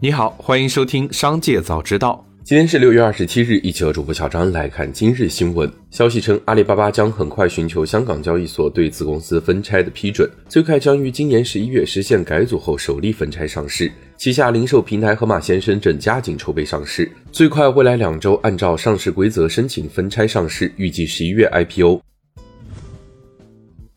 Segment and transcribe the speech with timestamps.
[0.00, 2.24] 你好，欢迎收听《商界早知道》。
[2.44, 5.68] 今天是六月二十七日，一起和主播小张来看今日新闻。
[5.90, 13.90] 消息称，阿里巴巴将很快寻求香港交易所对子公司分拆的批准，最快将于今年十一月实现改组后首例分拆上市。
[14.16, 22.00] 旗下零售平台盒马鲜生正加紧筹备上市，最快未来两周按照上市规则申请分拆上市，预计十一月 IPO。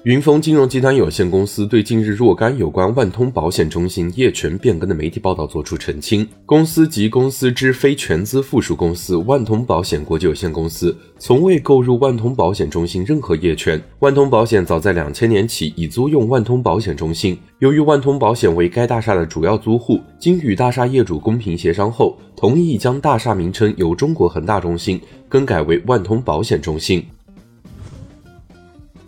[0.03, 6.27] 云峰金融集团有限公司对近日若干有关万通保险中心业权变更的媒体报道作出澄清。
[6.43, 13.79] 公司及公司之非全资附属公司万通保险国际有限公司从未购入万通保险中心任何业权。
[13.99, 17.37] 万通保险早在两千年起已租用万通保险中心。
[17.59, 24.99] 由于万通保险为该大厦的主要租户，经与大厦业主公平协商后，同意将大厦名称由中国恒大中心
[25.29, 27.05] 更改为万通保险中心。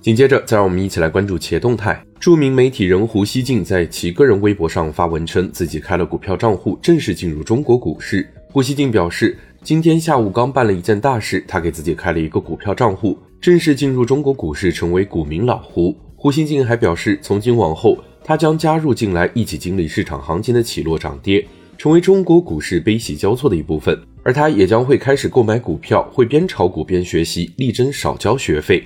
[0.04, 2.06] 紧接着，再让我们一起来关注企业动态。
[2.20, 8.30] 著名媒体人胡锡进在其个人微博上发文称，自己开了股票账户，正式进入中国股市。
[8.52, 15.96] 胡锡进表示，今天下午刚办了一件大事，他给自己开了一个股票账户，正式进入中国股市，成为股民老胡。
[16.18, 23.98] 胡锡进还表示，从今往后，他将加入进来，一起经历市场行情的起落涨跌，成为中国股市悲喜交错的一部分。
[24.22, 28.84] 而他也将会开始购买股票，会边炒股边学习，力争少交学费。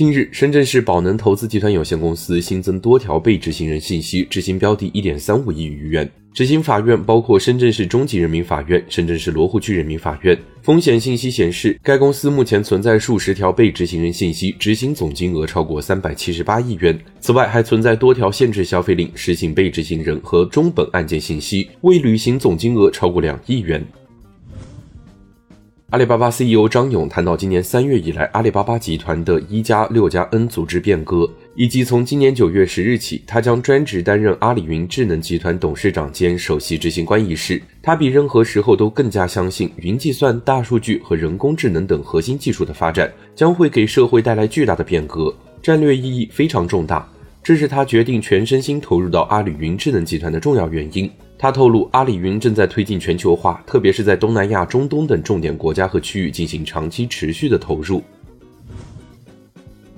[0.00, 6.10] 近日，深圳市宝能投资集团有限公司新增多条被执行人信息，执行标的一点三五亿余元。
[6.32, 10.34] 执行法院包括深圳市中级人民法院、深圳市罗湖区人民法院。
[10.62, 16.98] 风险信息显示，该公司目前存在数十条被执行人信息，执行总金额超过三百七十八亿元。
[17.20, 23.86] 此外，还存在多条限制消费令，实行被执行人和中本案件信息未履行总金额超过两亿元。
[25.90, 37.60] 阿里巴巴 CEO 张勇谈到，今年三月以来，阿里巴巴集团的一加六加 N 组织变革，以及从今年九月十日起，他将专职担任阿里云智能集团董事长兼首席执行官一事。
[37.82, 47.04] 他比任何时候都更加相信，云计算、大数据和人工智能等核心技术的发展将会给社会带来巨大的变革，战略意义非常重大。
[47.42, 51.10] 这是他决定全身心投入到阿里云智能集团的重要原因。
[51.42, 58.02] 他透露，阿里云正在推进全球化，特别是在东南亚、中东等重点国家和区域进行长期持续的投入。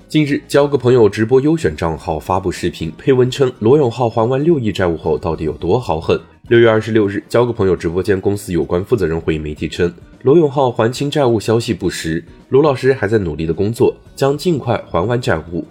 [0.07, 6.17] 近日，交个朋友直播优选账号发布视频，配文称罗永浩还完六亿债务后到底有多豪横。
[6.47, 15.65] 六月二十六日，交个朋友直播间公司有关负责人回应媒体称，罗永浩还清债务消息不实，罗老师还在努力的工作，将尽快还完债务。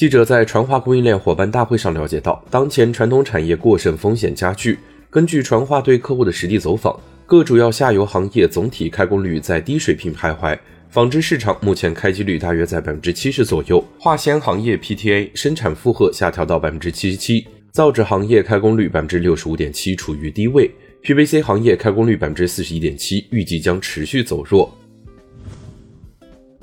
[0.00, 4.78] 记者在传化供应链伙伴大会上了解到，当前传统产业过剩风险加剧。
[5.10, 10.58] 根据传化对客户的实地走访，各主要下游行业总体开工率在低水平徘徊。
[10.88, 20.70] 纺织市场目前开机率大约在百分之七十左右，化纤行业 PTA 生产负荷下调到百分之七十七，造纸行业开工率百分之六十五点七处于低位
[21.04, 24.74] ，PVC 行业开工率百分之四十一点七，预计将持续走弱。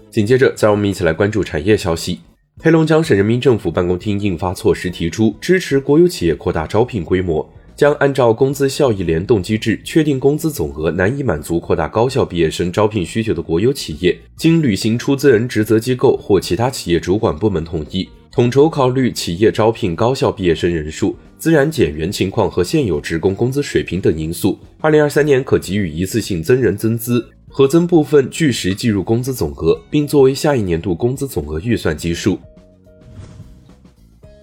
[0.09, 2.21] 紧接着，再让我们一起来关注产业消息。
[2.59, 27.23] 黑龙江省人民政府办公厅印发措施，提出支持国有企业扩大招聘规模，将按照工资效益联动机制确定工资总额难以满足扩大高校毕业生招聘需求的国有企业，经履行出资人职责机构或其他企业主管部门同意，统筹考虑企业招聘高校毕业生人数、自然减员情况和现有职工工资水平等因素，二零二三年可给予一次性增人增资，
[27.57, 32.37] 核增部分据实计入工资总额，并作为下一年度工资总额预算基数。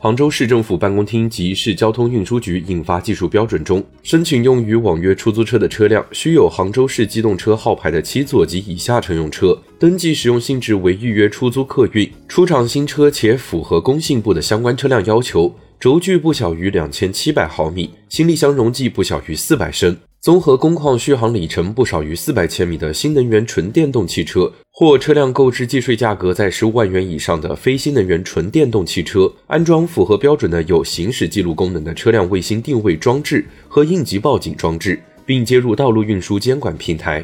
[0.01, 19.95] 杭州市政府办公厅及市交通运输局印发技术标准中，申请用于网约出租车的车辆需有杭州市机动车号牌的七座及以下乘用车，登记使用性质为预约出租客运，出厂新车且符合工信部的相关车辆要求，轴距不小于两千七百毫米，行李箱容积不小于四百升。
[20.19, 37.23] 综合工况续航里程不少于四百千米的新能源纯电动汽车，或车辆购置计税价格在十五万元以上的非新能源纯电动汽车，安装符合标准的有行驶记录功能的车辆卫星定位装置和应急报警装置，并接入道路运输监管平台。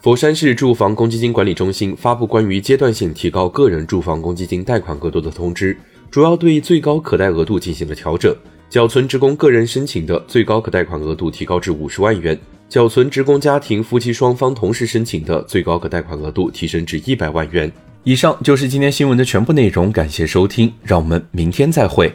[0.00, 5.76] 佛山市住房公积金管理中心发布关于阶段性提高个人住房公积金贷款额度的通知，
[6.16, 8.34] 主要对最高可贷额度进行了调整。
[8.70, 12.40] 缴存职工个人申请的最高可贷款额度提高至五十万元，
[12.70, 17.70] 缴存职工家庭夫妻双方同时申请的最高可贷款额度提升至一百万元。
[18.02, 22.10] 以上就是今天新闻的全部内容，感谢收听，让我们明天再会。